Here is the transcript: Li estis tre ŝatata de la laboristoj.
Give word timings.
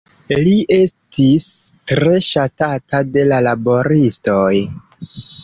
Li 0.45 0.53
estis 0.77 1.45
tre 1.91 2.15
ŝatata 2.29 3.03
de 3.19 3.27
la 3.29 3.39
laboristoj. 3.51 4.43